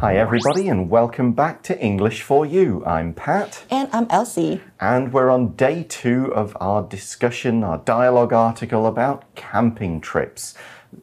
[0.00, 2.84] Hi, everybody, and welcome back to English for You.
[2.86, 3.64] I'm Pat.
[3.68, 4.60] And I'm Elsie.
[4.78, 10.54] And we're on day two of our discussion, our dialogue article about camping trips.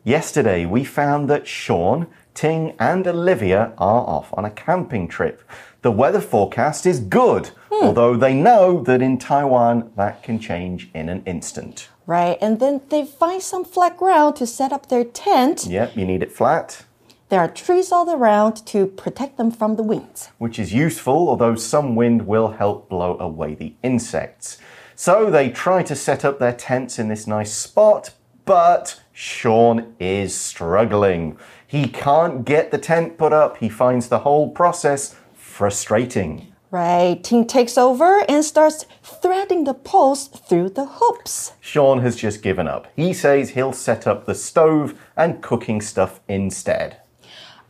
[0.05, 5.43] Yesterday, we found that Sean, Ting, and Olivia are off on a camping trip.
[5.81, 7.87] The weather forecast is good, hmm.
[7.87, 11.89] although they know that in Taiwan that can change in an instant.
[12.05, 15.65] Right, and then they find some flat ground to set up their tent.
[15.65, 16.85] Yep, you need it flat.
[17.29, 20.29] There are trees all around to protect them from the winds.
[20.37, 24.59] Which is useful, although some wind will help blow away the insects.
[24.95, 28.11] So they try to set up their tents in this nice spot,
[28.45, 31.37] but Sean is struggling.
[31.65, 33.57] He can't get the tent put up.
[33.57, 36.53] He finds the whole process frustrating.
[36.69, 41.53] Right, Ting takes over and starts threading the poles through the hoops.
[41.59, 42.87] Sean has just given up.
[42.95, 46.99] He says he'll set up the stove and cooking stuff instead.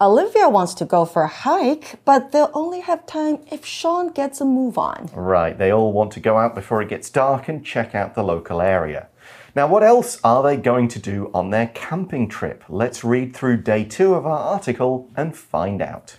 [0.02, 4.42] Olivia wants to go for a hike, but they'll only have time if Sean gets
[4.42, 5.10] a move on.
[5.14, 8.24] Right, they all want to go out before it gets dark and check out the
[8.24, 9.08] local area.
[9.56, 12.66] Now, what else are they going to do on their camping trip?
[12.68, 16.18] Let's read through day two of our article and find out.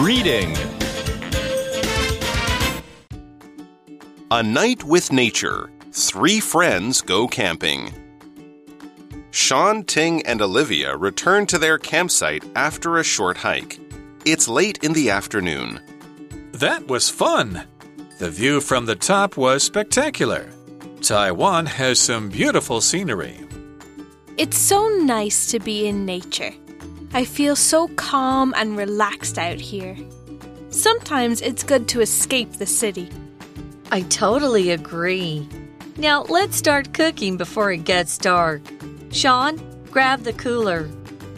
[0.00, 0.56] Reading
[4.32, 5.70] A Night with Nature.
[5.92, 7.99] Three friends go camping.
[9.30, 13.78] Sean, Ting, and Olivia return to their campsite after a short hike.
[14.24, 15.80] It's late in the afternoon.
[16.52, 17.62] That was fun.
[18.18, 20.50] The view from the top was spectacular.
[21.00, 23.40] Taiwan has some beautiful scenery.
[24.36, 26.52] It's so nice to be in nature.
[27.12, 29.96] I feel so calm and relaxed out here.
[30.70, 33.08] Sometimes it's good to escape the city.
[33.90, 35.48] I totally agree.
[35.96, 38.62] Now let's start cooking before it gets dark.
[39.12, 40.88] Sean, grab the cooler.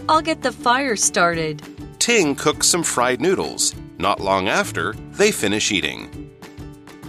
[0.09, 1.63] I'll get the fire started.
[1.99, 3.75] Ting cooks some fried noodles.
[3.99, 6.31] Not long after, they finish eating.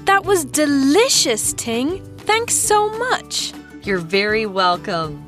[0.05, 2.03] That was delicious, Ting.
[2.19, 3.53] Thanks so much.
[3.83, 5.25] You're very welcome.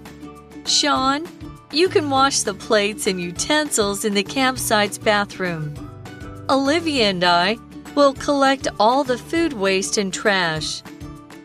[0.65, 1.27] Sean,
[1.71, 5.73] you can wash the plates and utensils in the campsite's bathroom.
[6.49, 7.57] Olivia and I
[7.95, 10.83] will collect all the food waste and trash.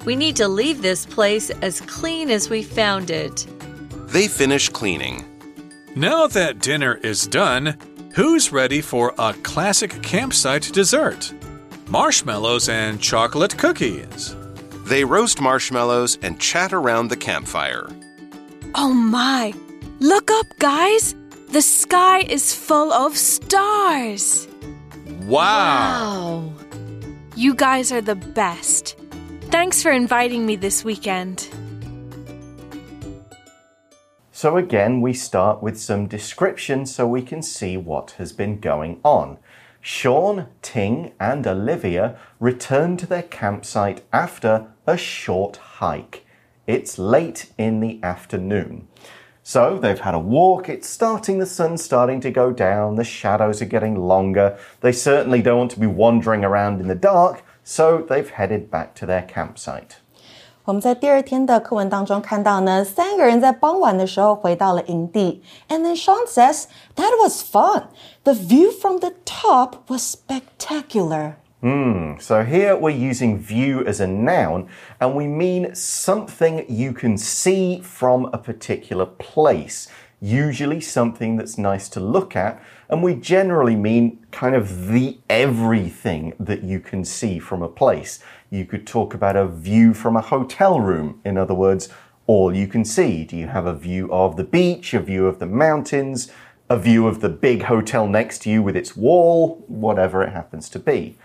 [0.04, 3.46] We need to leave this place as clean as we found it.
[4.10, 5.24] They finish cleaning.
[5.94, 7.78] Now that dinner is done,
[8.14, 11.32] who's ready for a classic campsite dessert?
[11.86, 14.34] Marshmallows and chocolate cookies.
[14.86, 17.88] They roast marshmallows and chat around the campfire.
[18.74, 19.52] Oh my!
[20.00, 21.14] Look up, guys!
[21.50, 24.48] The sky is full of stars!
[25.22, 25.28] Wow!
[25.28, 26.52] wow.
[27.36, 28.96] You guys are the best.
[29.52, 31.48] Thanks for inviting me this weekend.
[34.40, 38.98] So again, we start with some description so we can see what has been going
[39.04, 39.36] on.
[39.82, 46.24] Sean, Ting, and Olivia return to their campsite after a short hike.
[46.66, 48.88] It's late in the afternoon.
[49.42, 53.60] So they've had a walk, it's starting, the sun's starting to go down, the shadows
[53.60, 54.58] are getting longer.
[54.80, 58.94] They certainly don't want to be wandering around in the dark, so they've headed back
[58.94, 59.98] to their campsite.
[60.69, 65.43] 我们在第二天的课文当中看到呢，三个人在傍晚的时候回到了营地。
[65.69, 66.65] And then Sean says
[66.95, 67.83] that was fun.
[68.23, 71.33] The view from the top was spectacular.
[71.61, 72.19] Hmm.
[72.19, 74.67] So here we're using view as a noun,
[74.99, 79.87] and we mean something you can see from a particular place.
[80.21, 82.59] Usually something that's nice to look at,
[82.89, 88.19] and we generally mean kind of the everything that you can see from a place.
[88.52, 91.20] You could talk about a view from a hotel room.
[91.24, 91.88] In other words,
[92.26, 93.24] all you can see.
[93.24, 96.32] Do you have a view of the beach, a view of the mountains,
[96.68, 100.68] a view of the big hotel next to you with its wall, whatever it happens
[100.70, 101.16] to be?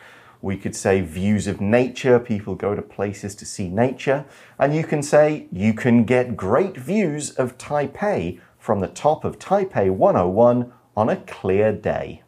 [0.44, 2.20] We could say views of nature.
[2.20, 4.26] People go to places to see nature.
[4.60, 9.40] And you can say you can get great views of Taipei from the top of
[9.40, 12.22] Taipei 101 on a clear day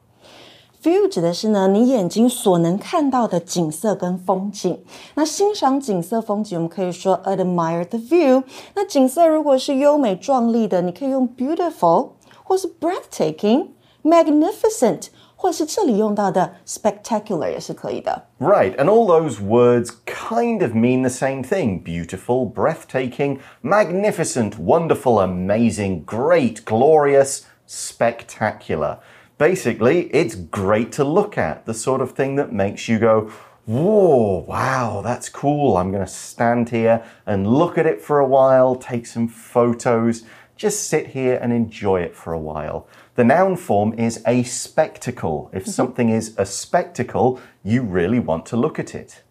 [0.87, 4.83] View 指的是呢，你眼睛所能看到的景色跟风景。
[5.15, 8.43] 那欣赏景色风景，我们可以说 admire the view。
[8.75, 15.07] 那景色如果是优美壮丽的，你可以用 beautiful，或是 breathtaking，magnificent，
[15.37, 18.25] 或是这里用到的 spectacular 也是可以的。
[18.41, 26.05] Right, and all those words kind of mean the same thing beautiful, breathtaking, magnificent, wonderful, amazing,
[26.05, 28.99] great, glorious, spectacular.
[29.39, 33.31] Basically, it's great to look at, the sort of thing that makes you go,
[33.65, 35.77] Whoa, wow, that's cool.
[35.77, 40.25] I'm going to stand here and look at it for a while, take some photos.
[40.63, 42.87] just sit here and enjoy it for a while.
[43.17, 45.51] The noun form is a spectacle.
[45.53, 49.23] If something is a spectacle, you really want to look at it.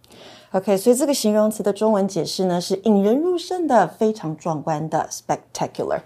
[0.51, 6.01] OK，所以这个形容词的中文解释呢是引人入胜的、非常壮观的 spectacular。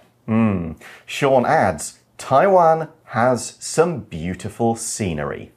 [1.07, 5.50] Sean adds Taiwan has some beautiful scenery.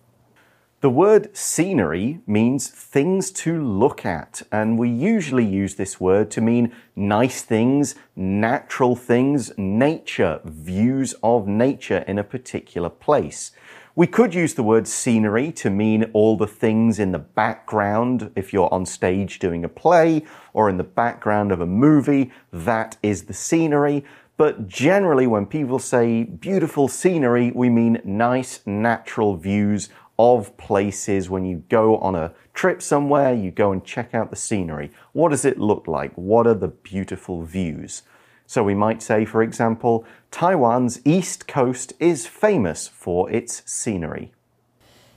[0.81, 6.41] The word scenery means things to look at, and we usually use this word to
[6.41, 13.51] mean nice things, natural things, nature, views of nature in a particular place.
[13.95, 18.31] We could use the word scenery to mean all the things in the background.
[18.35, 22.97] If you're on stage doing a play or in the background of a movie, that
[23.03, 24.03] is the scenery.
[24.35, 31.29] But generally, when people say beautiful scenery, we mean nice natural views of places.
[31.29, 34.91] When you go on a trip somewhere, you go and check out the scenery.
[35.11, 36.13] What does it look like?
[36.15, 38.03] What are the beautiful views?
[38.45, 44.31] So we might say, for example, Taiwan's east coast is famous for its scenery.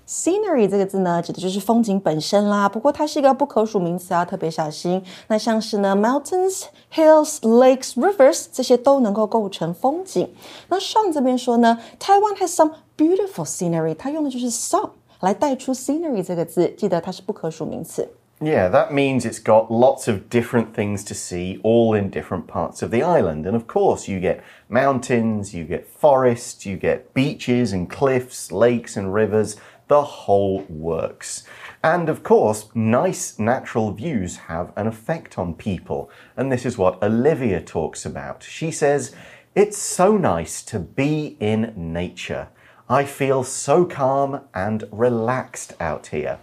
[0.09, 2.69] Scenery 这个字呢，指的就是风景本身啦。
[2.69, 5.03] 不过它是一个不可数名词啊，特别小心。
[5.27, 10.33] 那像是呢，mountains、hills、lakes、rivers 这些都能够构成风景。
[10.69, 18.09] 那上这边说呢，Taiwan has some beautiful scenery，它用的就是 some 来带出 scenery 这个字，记得它是不可数名词。
[18.39, 22.91] Yeah, that means it's got lots of different things to see, all in different parts of
[22.91, 23.47] the island.
[23.47, 28.95] And of course, you get mountains, you get forests, you get beaches and cliffs, lakes
[28.95, 29.57] and rivers,
[29.89, 31.45] the whole works.
[31.83, 36.11] And of course, nice natural views have an effect on people.
[36.37, 38.43] And this is what Olivia talks about.
[38.43, 39.15] She says,
[39.55, 42.49] It's so nice to be in nature.
[42.87, 46.39] I feel so calm and relaxed out here.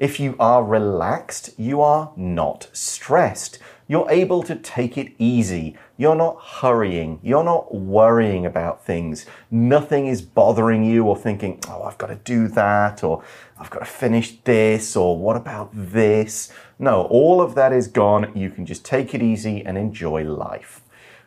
[0.00, 3.58] If you are relaxed, you are not stressed.
[3.86, 5.76] You're able to take it easy.
[5.98, 7.20] You're not hurrying.
[7.22, 9.26] You're not worrying about things.
[9.50, 13.22] Nothing is bothering you or thinking, oh, I've got to do that, or
[13.58, 16.50] I've got to finish this, or what about this?
[16.78, 18.32] No, all of that is gone.
[18.34, 20.80] You can just take it easy and enjoy life.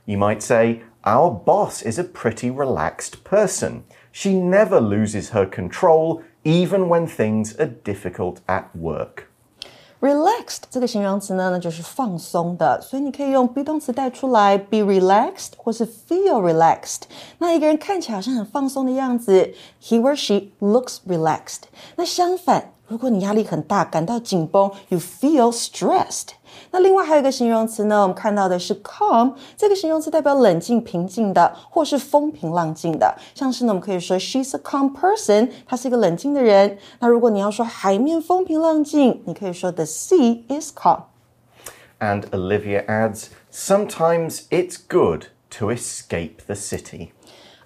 [0.07, 3.83] You might say, Our boss is a pretty relaxed person.
[4.11, 9.24] She never loses her control, even when things are difficult at work.
[10.00, 17.02] Relaxed 这个形容词呢，那就是放松的，所以你可以用 be 动词带出来，be relaxed 或是 feel relaxed。
[17.38, 19.52] 那一个人看起来好像很放松的样子，
[19.82, 21.62] he or she looks relaxed。
[21.96, 26.28] 那相反，如果你压力很大，感到紧绷，you feel stressed。
[26.70, 33.14] 那另外还有一个形容词呢，我们看到的是 calm，这个形容词代表冷静、平静的，或是风平浪静的。
[33.34, 36.78] 像是呢，我们可以说 she's a calm person，她是一个冷静的人。
[36.98, 41.02] 那如果你要说海面风平浪静，你可以说 the sea is calm。
[42.00, 47.12] And Olivia adds, Sometimes it's good to escape the city.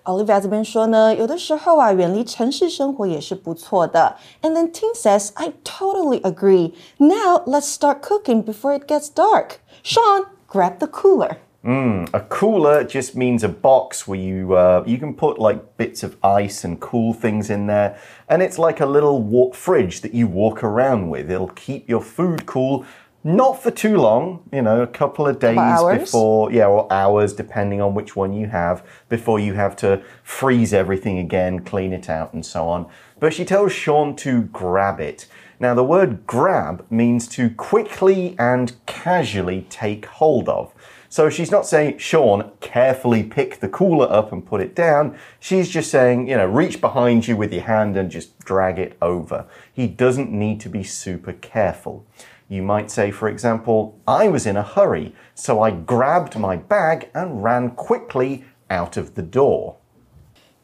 [0.06, 4.16] Olivia 这边说呢，有的时候啊，远离城市生活也是不错的。
[4.42, 6.72] And then Ting says, I totally agree.
[6.98, 9.60] Now let's start cooking before it gets dark.
[9.82, 11.36] Sean, grab the cooler.
[11.64, 16.16] A cooler just means a box where you uh, you can put like bits of
[16.24, 17.94] ice and cool things in there,
[18.28, 21.30] and it's like a little wa- fridge that you walk around with.
[21.30, 22.84] It'll keep your food cool,
[23.23, 24.43] not for too long.
[24.51, 25.57] You know, a couple of days
[25.99, 30.73] before, yeah, or hours depending on which one you have before you have to freeze
[30.73, 32.87] everything again, clean it out, and so on.
[33.19, 35.27] But she tells Sean to grab it.
[35.59, 40.71] Now, the word grab means to quickly and casually take hold of.
[41.08, 45.14] So she's not saying, Sean, carefully pick the cooler up and put it down.
[45.38, 48.96] She's just saying, you know, reach behind you with your hand and just drag it
[49.02, 49.44] over.
[49.72, 52.05] He doesn't need to be super careful.
[52.48, 57.10] You might say, for example, I was in a hurry, so I grabbed my bag
[57.14, 59.76] and ran quickly out of the door.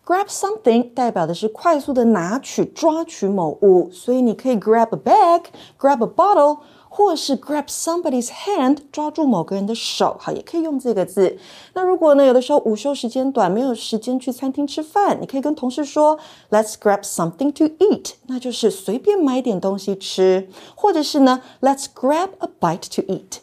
[0.05, 5.45] Grab something 代表的是快速的拿取、抓取某物，所以你可以 grab a bag,
[5.79, 6.61] grab a bottle，
[6.96, 11.40] 或是 grab somebody's hand，抓住某个人的手，好，也可以用这个字。
[11.74, 16.20] 那如果呢，有的时候午休时间短，没有时间去餐厅吃饭，你可以跟同事说
[16.52, 23.43] ，Let's grab something to eat，那就是随便买点东西吃，或者是呢，Let's grab a bite to eat。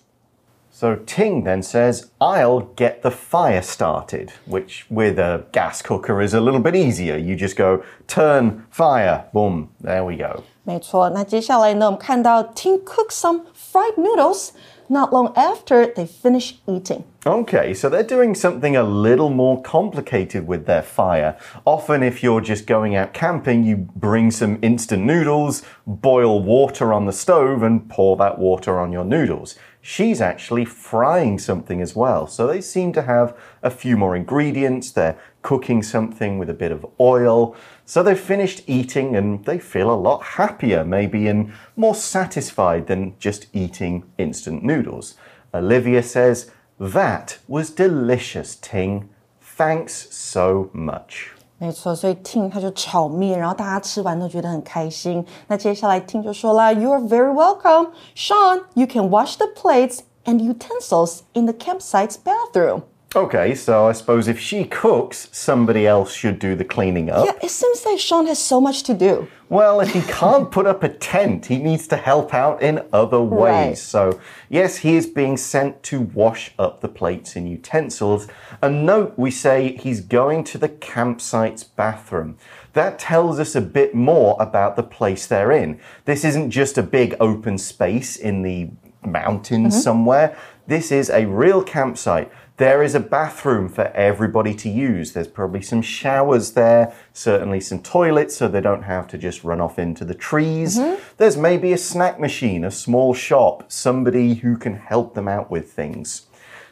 [0.80, 6.34] So Ting then says, I'll get the fire started, which with a gas cooker is
[6.34, 7.16] a little bit easier.
[7.16, 10.44] You just go, turn, fire, boom, there we go.
[10.64, 14.50] 没错，那接下来呢，我们看到 Tim cook some fried noodles.
[14.88, 17.06] Not long after they finish eating.
[17.26, 21.38] Okay, so they're doing something a little more complicated with their fire.
[21.66, 27.08] Often, if you're just going out camping, you bring some instant noodles, boil water on
[27.08, 29.56] the stove, and pour that water on your noodles.
[29.81, 32.27] she's actually frying something as well.
[32.27, 34.91] So they seem to have a few more ingredients.
[34.91, 37.57] They're cooking something with a bit of oil.
[37.87, 43.15] So they've finished eating and they feel a lot happier, maybe, and more satisfied than
[43.19, 45.15] just eating instant noodles.
[45.55, 49.09] Olivia says, That was delicious, Ting.
[49.41, 51.33] Thanks so much.
[51.60, 55.26] 没错，所以 Ting 他就炒面，然后大家吃完都觉得很开心。
[55.48, 58.64] 那接下来 Ting 就说啦，You are very welcome, Sean.
[58.74, 62.82] You can wash the plates and utensils in the campsite's bathroom.
[63.17, 67.27] Okay, so I suppose if she cooks, somebody else should do the cleaning up.
[67.27, 69.27] Yeah, it seems like Sean has so much to do.
[69.49, 73.21] Well, if he can't put up a tent, he needs to help out in other
[73.21, 73.67] ways.
[73.67, 73.79] Right.
[73.79, 78.29] So, yes, he is being sent to wash up the plates and utensils.
[78.63, 82.39] And note, we say he's going to the campsite's bathroom.
[82.75, 85.81] That tells us a bit more about the place they're in.
[86.05, 88.71] This isn't just a big open space in the
[89.05, 89.83] mountains mm-hmm.
[89.83, 90.37] somewhere.
[90.71, 92.31] This is a real campsite.
[92.57, 95.13] There is a bathroom for everybody to use.
[95.13, 99.61] There's probably some showers there, certainly some toilets so they don't have to just run
[99.61, 100.79] off into the trees.
[100.79, 101.03] Mm-hmm.
[101.17, 105.73] There's maybe a snack machine, a small shop, somebody who can help them out with
[105.73, 106.27] things.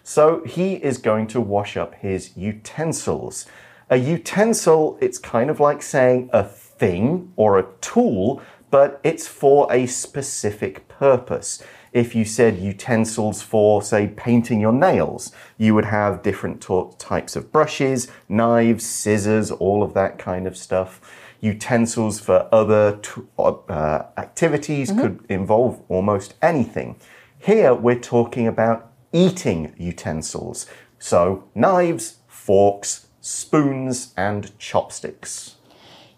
[0.05, 3.47] So he is going to wash up his utensils.
[3.91, 9.67] A utensil, it's kind of like saying a thing or a tool, but it's for
[9.73, 11.65] a specific purpose.
[11.93, 16.61] If you said utensils for, say, painting your nails, you would have different
[16.99, 21.01] types of brushes, knives, scissors, all of that kind of stuff.
[21.41, 26.97] Utensils for other t- uh, activities could involve almost anything.
[27.39, 30.67] Here we're talking about eating utensils.
[30.99, 35.58] So, knives, forks, spoons, and chopsticks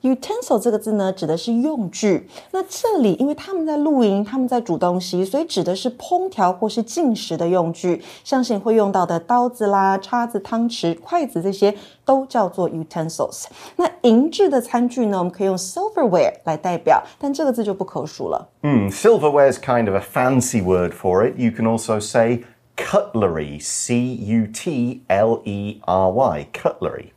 [0.01, 2.29] utensil 这个字呢，指的是用具。
[2.51, 8.03] 那这里因为他们在露营，他们在煮东西，所以指的是烹调或是进食的用具。
[8.23, 13.45] 相信会用到的刀子啦、叉子、汤匙、筷子这些都叫做 utensils。
[13.77, 18.47] 那银质的餐具呢，我们可以用 silverware 来代表，但这个字就不可数了。
[18.61, 21.33] Hmm, silverware is kind of a fancy word for it.
[21.35, 22.43] You can also say
[22.75, 27.13] cutlery, C U T L E R Y, cutlery.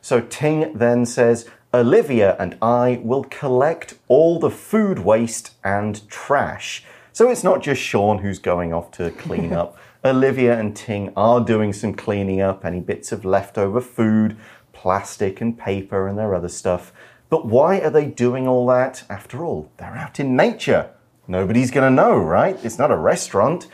[0.00, 6.83] So Ting then says, Olivia and I will collect all the food waste and trash.
[7.11, 9.77] So it's not just Sean who's going off to clean up.
[10.05, 14.37] Olivia and Ting are doing some cleaning up, any bits of leftover food,
[14.71, 16.93] plastic and paper, and their other stuff.
[17.29, 19.03] But why are they doing all that?
[19.09, 20.91] After all, they're out in nature.
[21.27, 22.57] Nobody's going to know, right?
[22.63, 23.67] It's not a restaurant.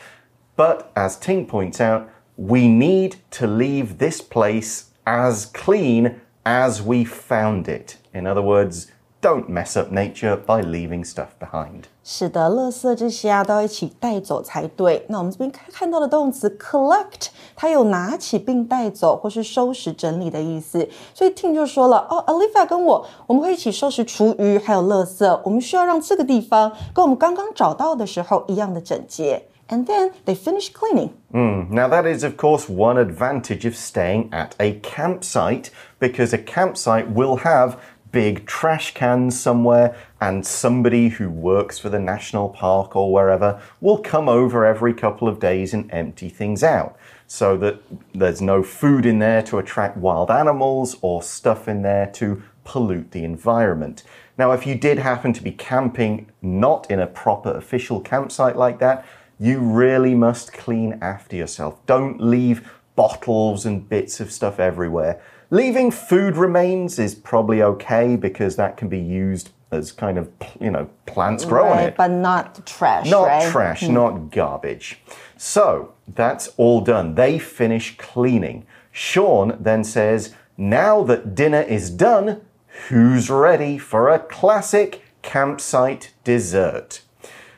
[0.55, 7.03] But as Ting points out, we need to leave this place as clean as we
[7.03, 7.95] found it.
[8.13, 8.88] In other words,
[9.21, 11.83] don't mess up nature by leaving stuff behind.
[12.03, 15.05] 是的，垃圾这些啊都要一起带走才对。
[15.07, 20.89] 那我们这边看到的动词 collect，它有拿起并带走或是收拾整理的意思。
[21.13, 25.41] 所以 Tim 就说了，哦，Alifa 跟我，我们会一起收拾厨余还有垃圾。
[25.45, 29.47] 我们需要让这个地方跟我们刚刚找到的时候一样的整洁。
[29.70, 31.15] And then they finish cleaning.
[31.32, 36.38] Hmm, now, that is, of course, one advantage of staying at a campsite because a
[36.38, 37.82] campsite will have
[38.13, 43.98] big trash cans somewhere, and somebody who works for the national park or wherever will
[43.98, 46.96] come over every couple of days and empty things out
[47.27, 47.82] so that
[48.13, 53.12] there's no food in there to attract wild animals or stuff in there to pollute
[53.12, 54.03] the environment.
[54.38, 58.79] Now, if you did happen to be camping not in a proper official campsite like
[58.79, 59.05] that,
[59.39, 61.83] you really must clean after yourself.
[61.85, 65.21] Don't leave bottles and bits of stuff everywhere.
[65.49, 70.71] Leaving food remains is probably okay because that can be used as kind of, you
[70.71, 71.95] know, plants grow on it.
[71.95, 73.51] but not trash, Not right?
[73.51, 73.93] trash, hmm.
[73.93, 74.99] not garbage.
[75.37, 77.15] So that's all done.
[77.15, 78.65] They finish cleaning.
[78.91, 82.41] Sean then says, Now that dinner is done,
[82.89, 87.01] who's ready for a classic campsite dessert?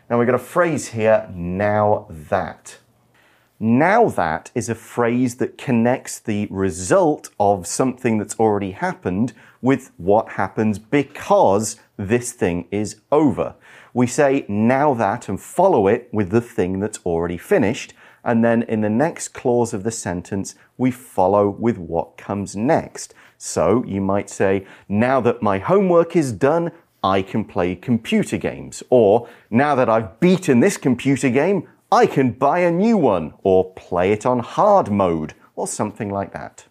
[0.08, 2.78] Now we've got a phrase here, now that.
[3.60, 9.34] Now that is a phrase that connects the result of something that's already happened
[9.64, 13.56] with what happens because this thing is over.
[13.96, 17.94] We say now that and follow it with the thing that's already finished.
[18.24, 23.16] And then in the next clause of the sentence, we follow with what comes next.
[23.40, 26.72] So you might say, now that my homework is done,
[27.05, 28.83] I can play computer games.
[28.91, 33.73] Or now that I've beaten this computer game, I can buy a new one or
[33.75, 36.67] play it on hard mode or something like that.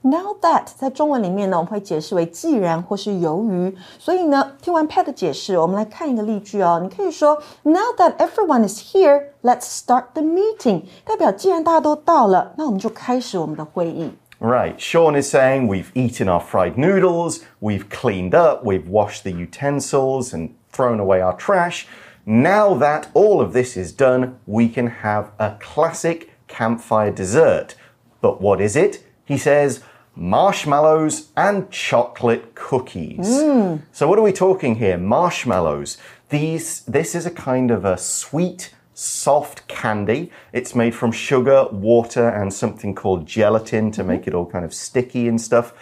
[0.00, 3.76] Now that 在中文里面呢，我们会解释为既然或是由于。
[3.98, 6.80] 所以呢，听完 Pat 的解释，我们来看一个例句哦。
[6.82, 10.84] 你可以说，Now that everyone is here, let's start the meeting。
[11.04, 14.12] 代表既然大家都到了，那我们就开始我们的会议。
[14.43, 19.31] Right, Sean is saying we've eaten our fried noodles, we've cleaned up, we've washed the
[19.31, 21.87] utensils and thrown away our trash.
[22.25, 27.75] Now that all of this is done, we can have a classic campfire dessert.
[28.19, 29.05] But what is it?
[29.23, 29.81] He says
[30.13, 33.41] marshmallows and chocolate cookies.
[33.41, 33.77] Hmm.
[33.93, 34.97] So what are we talking here?
[34.97, 35.97] Marshmallows.
[36.27, 40.30] These this is a kind of a sweet soft candy.
[40.52, 44.72] It's made from sugar, water, and something called gelatin to make it all kind of
[44.74, 45.72] sticky and stuff.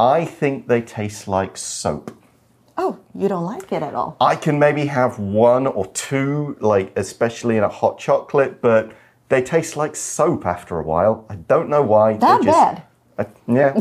[0.00, 2.10] I think they taste like soap.
[2.76, 4.16] Oh, you don't like it at all?
[4.20, 8.92] I can maybe have one or two, like especially in a hot chocolate, but
[9.28, 11.26] they taste like soap after a while.
[11.28, 12.14] I don't know why.
[12.14, 12.82] That they just, bad?
[13.18, 13.74] I- yeah.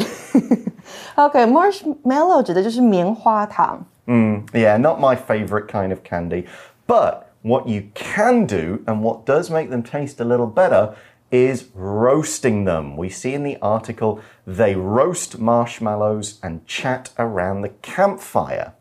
[1.17, 3.85] OK, marshmallow 指的就是棉花糖。
[4.07, 6.45] Yeah, not my favorite kind of candy.
[6.87, 10.96] But what you can do, and what does make them taste a little better,
[11.30, 12.96] is roasting them.
[12.96, 18.74] We see in the article they roast marshmallows and chat around the campfire.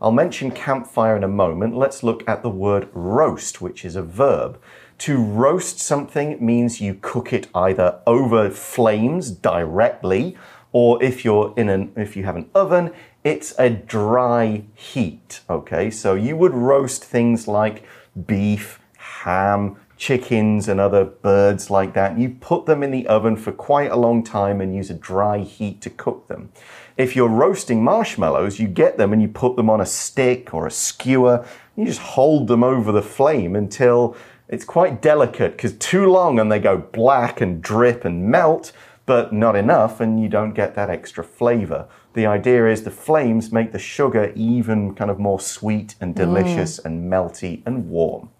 [0.00, 1.76] I'll mention campfire in a moment.
[1.76, 4.60] Let's look at the word roast, which is a verb.
[4.98, 10.36] To roast something means you cook it either over flames directly,
[10.72, 12.90] or if you're in an if you have an oven,
[13.22, 15.40] it's a dry heat.
[15.48, 17.84] Okay, so you would roast things like
[18.26, 22.18] beef, ham, chickens, and other birds like that.
[22.18, 25.38] You put them in the oven for quite a long time and use a dry
[25.38, 26.50] heat to cook them.
[26.96, 30.66] If you're roasting marshmallows, you get them and you put them on a stick or
[30.66, 31.46] a skewer.
[31.76, 34.16] You just hold them over the flame until
[34.48, 38.72] it's quite delicate because too long and they go black and drip and melt,
[39.06, 41.88] but not enough and you don't get that extra flavor.
[42.14, 46.18] The idea is the flames make the sugar even kind of more sweet and mm.
[46.18, 48.30] delicious and melty and warm.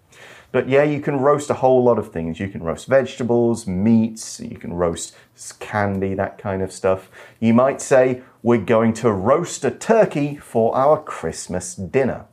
[0.53, 2.39] But yeah, you can roast a whole lot of things.
[2.39, 5.15] You can roast vegetables, meats, you can roast
[5.59, 7.09] candy, that kind of stuff.
[7.39, 12.27] You might say, We're going to roast a turkey for our Christmas dinner.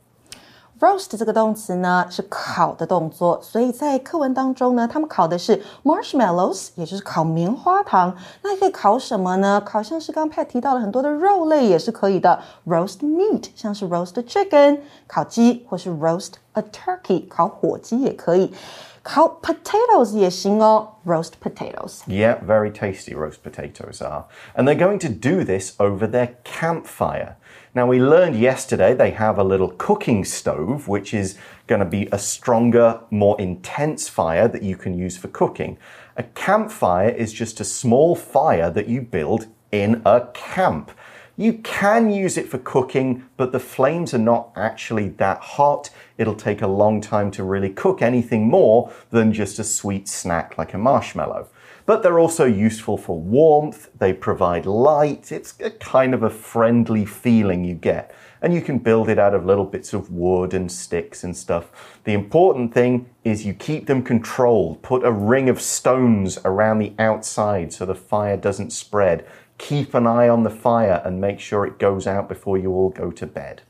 [0.81, 8.17] Roast 这个动词呢是烤的动作，所以在课文当中呢，他们烤的是 marshmallows，也就是烤棉花糖。
[8.41, 9.61] 那可以烤什么呢？
[9.63, 18.51] 烤像是刚刚 Pat 提到了很多的肉类也是可以的，roast meat，像是 roast chicken 烤鸡，或是 roast a turkey 烤火鸡也可以。
[19.02, 22.00] 烤 potatoes 也行哦，roast potatoes。
[22.06, 24.24] Yeah, very tasty roast potatoes are.
[24.54, 27.36] And they're going to do this over their campfire.
[27.74, 32.08] Now, we learned yesterday they have a little cooking stove, which is going to be
[32.10, 35.76] a stronger, more intense fire that you can use for cooking.
[36.16, 40.90] A campfire is just a small fire that you build in a camp.
[41.41, 45.89] You can use it for cooking, but the flames are not actually that hot.
[46.19, 50.59] It'll take a long time to really cook anything more than just a sweet snack
[50.59, 51.47] like a marshmallow.
[51.87, 55.31] But they're also useful for warmth, they provide light.
[55.31, 58.13] It's a kind of a friendly feeling you get.
[58.43, 61.99] And you can build it out of little bits of wood and sticks and stuff.
[62.03, 64.83] The important thing is you keep them controlled.
[64.83, 69.25] Put a ring of stones around the outside so the fire doesn't spread
[69.60, 72.90] Keep an eye on the fire and make sure it goes out before you all
[72.90, 73.62] go to bed.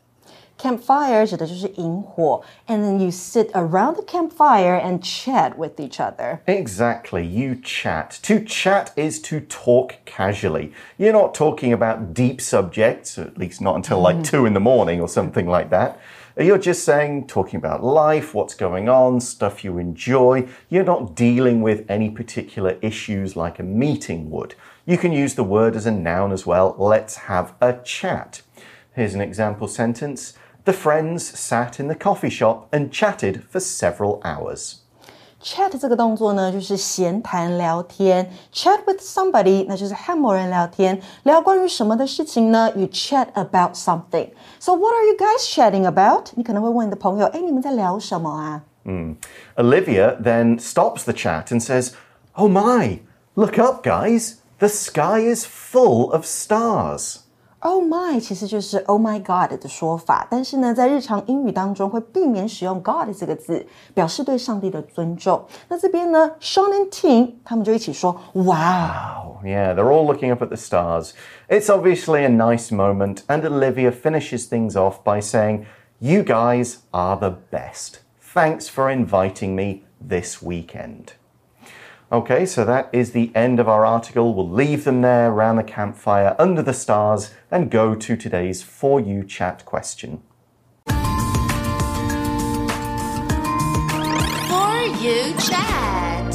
[0.58, 6.40] Campfire 指的就是萤火，and then you sit around the campfire and chat with each other.
[6.46, 8.18] Exactly, you chat.
[8.22, 10.72] To chat is to talk casually.
[10.96, 14.98] You're not talking about deep subjects, at least not until like two in the morning
[14.98, 15.98] or something like that.
[16.38, 20.48] You're just saying, talking about life, what's going on, stuff you enjoy.
[20.70, 24.54] You're not dealing with any particular issues like a meeting would.
[24.84, 26.74] You can use the word as a noun as well.
[26.78, 28.40] Let's have a chat.
[28.94, 30.32] Here's an example sentence.
[30.64, 34.76] The friends sat in the coffee shop and chatted for several hours.
[35.42, 38.32] Chat 这个动作呢，就是闲谈聊天。
[38.52, 42.72] Chat with somebody，那就是和某人聊天，聊关于什么的事情呢？
[42.74, 44.30] You chat about something.
[44.58, 46.30] So what are you guys chatting about？
[46.34, 48.62] 你可能会问你的朋友，哎，你们在聊什么啊？
[49.56, 51.92] Olivia then stops the chat and says,
[52.34, 53.00] Oh my,
[53.34, 54.36] look up, guys.
[54.61, 57.21] The sky is full of stars.
[57.61, 65.43] Oh my，其实就是 Oh my God 的说法，但是呢，在日常英语当中会避免使用 God 这个字，表示对上帝的尊重。
[65.67, 69.41] 那这边呢，Sean and Ting 他们就一起说 Wow。
[69.43, 71.13] Yeah, they're all looking up at the stars.
[71.49, 75.65] It's obviously a nice moment, and Olivia finishes things off by saying,
[75.97, 78.01] You guys are the best.
[78.21, 81.13] Thanks for inviting me this weekend.
[82.13, 84.33] Okay, so that is the end of our article.
[84.33, 88.99] We'll leave them there around the campfire under the stars and go to today's For
[88.99, 90.21] You chat question.
[90.87, 90.93] For
[94.99, 96.33] you chat.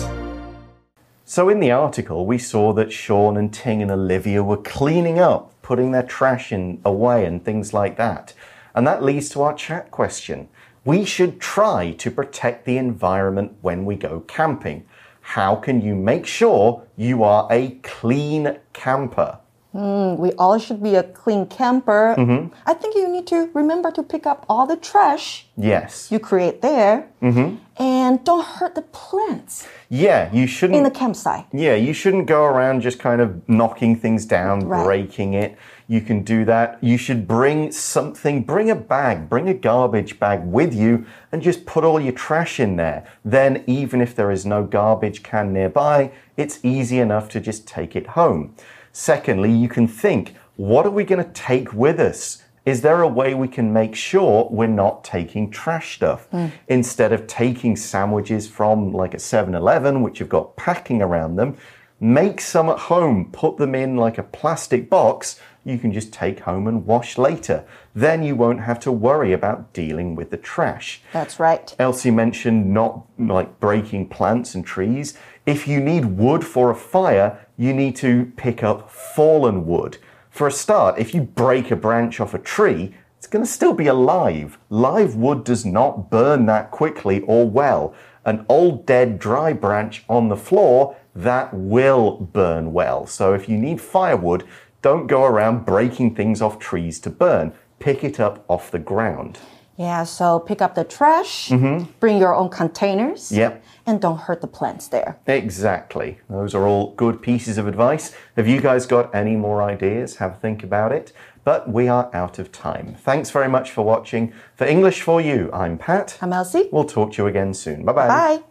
[1.27, 5.53] So, in the article, we saw that Sean and Ting and Olivia were cleaning up,
[5.61, 8.33] putting their trash in away, and things like that.
[8.75, 10.49] And that leads to our chat question.
[10.87, 14.87] We should try to protect the environment when we go camping.
[15.31, 19.41] How can you make sure you are a clean camper?
[19.77, 22.15] We all should be a clean camper.
[22.17, 22.55] Mm-hmm.
[22.67, 26.11] I think you need to remember to pick up all the trash Yes.
[26.11, 27.57] you create there Mm-hmm.
[27.83, 30.77] and don't hurt the plants Yeah, you shouldn't.
[30.77, 31.47] in the campsite.
[31.53, 34.85] Yeah, you shouldn't go around just kind of knocking things down, Right.
[34.85, 35.57] breaking it.
[35.89, 36.79] You can do that.
[36.83, 41.65] You should bring something, bring a bag, bring a garbage bag with you and just
[41.65, 43.05] put all your trash in there.
[43.25, 47.95] Then, even if there is no garbage can nearby, it's easy enough to just take
[47.95, 48.55] it home.
[48.99, 52.43] Secondly, you can think, what are we going to take with us?
[52.65, 56.29] Is there a way we can make sure we're not taking trash stuff?
[56.31, 56.47] Hmm.
[56.67, 61.59] Instead of taking sandwiches from like a 7 Eleven, which have got packing around them,
[62.01, 66.41] make some at home, put them in like a plastic box you can just take
[66.41, 67.65] home and wash later.
[67.93, 71.03] Then you won't have to worry about dealing with the trash.
[71.13, 71.75] That's right.
[71.81, 75.19] Elsie mentioned not like breaking plants and trees.
[75.45, 79.99] If you need wood for a fire, you need to pick up fallen wood.
[80.31, 83.75] For a start, if you break a branch off a tree, it's going to still
[83.75, 84.59] be alive.
[84.71, 87.93] Live wood does not burn that quickly or well.
[88.25, 93.07] An old, dead, dry branch on the floor, that will burn well.
[93.07, 94.45] So if you need firewood,
[94.83, 97.53] don't go around breaking things off trees to burn.
[97.79, 99.39] Pick it up off the ground.
[99.77, 101.91] Yeah, so pick up the trash, mm-hmm.
[102.01, 103.31] bring your own containers.
[103.31, 103.63] Yep.
[103.85, 105.19] and don't hurt the plants there.
[105.27, 106.19] Exactly.
[106.29, 108.15] Those are all good pieces of advice.
[108.37, 110.17] Have you guys got any more ideas?
[110.17, 111.13] Have a think about it.
[111.45, 112.97] But we are out of time.
[112.99, 114.33] Thanks very much for watching.
[114.57, 116.19] For English for You, I'm Pat.
[116.21, 116.69] I'm Elsie.
[116.73, 117.85] We'll talk to you again soon.
[117.85, 118.09] Bye bye.
[118.09, 118.43] Bye.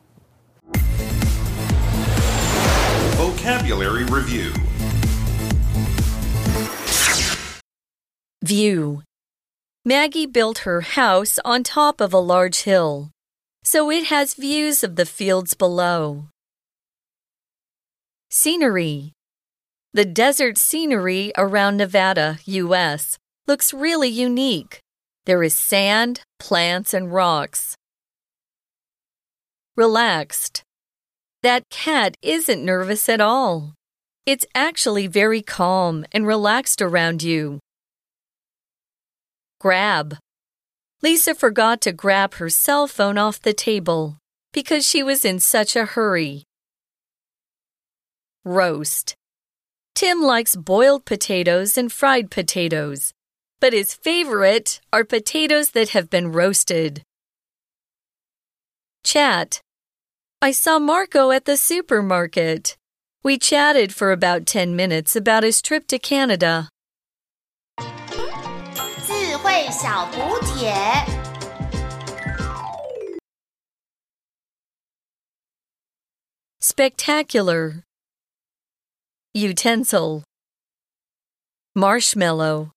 [3.18, 4.54] Vocabulary Review
[8.46, 9.02] View.
[9.84, 13.10] Maggie built her house on top of a large hill,
[13.64, 16.28] so it has views of the fields below.
[18.30, 19.14] Scenery.
[19.94, 24.78] The desert scenery around Nevada, U.S., looks really unique.
[25.26, 27.76] There is sand, plants, and rocks.
[29.76, 30.62] Relaxed.
[31.42, 33.74] That cat isn't nervous at all.
[34.28, 37.60] It's actually very calm and relaxed around you.
[39.66, 40.18] Grab.
[41.02, 44.20] Lisa forgot to grab her cell phone off the table
[44.54, 46.44] because she was in such a hurry.
[48.44, 49.16] Roast.
[49.96, 53.12] Tim likes boiled potatoes and fried potatoes,
[53.60, 57.02] but his favorite are potatoes that have been roasted.
[59.04, 59.62] Chat.
[60.44, 62.78] I saw Marco at the supermarket.
[63.24, 66.70] We chatted for about 10 minutes about his trip to Canada.
[69.55, 70.75] 智慧小补帖。
[76.61, 77.85] Spectacular.
[79.33, 80.25] Utensil.
[81.77, 82.73] Marshmallow.